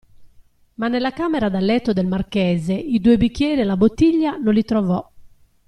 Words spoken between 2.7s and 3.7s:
i due bicchieri e